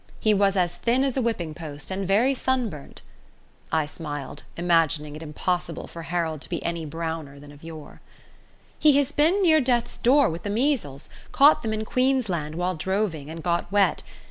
[0.19, 3.03] He was as thin as a whipping post, and very sunburnt
[3.71, 8.01] [I smiled, imagining it impossible for Harold to be any browner than of yore].
[8.79, 13.29] He has been near death's door with the measles caught them in Queensland while droving,
[13.29, 14.01] and got wet.